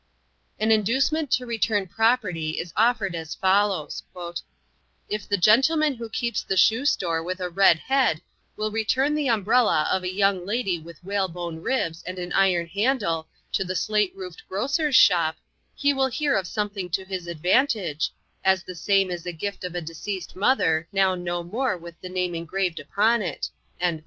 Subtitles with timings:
[0.59, 4.01] An inducement to return property is offered as follows:
[5.07, 8.19] "If the gentleman who keeps the shoe store with a red head
[8.55, 13.27] will return the umbrella of a young lady with whalebone ribs and an iron handle
[13.51, 15.35] to the slate roofed grocer's shop,
[15.75, 18.09] he will hear of something to his advantage,
[18.43, 22.09] as the same is a gift of a deceased mother now no more with the
[22.09, 23.49] name engraved upon it."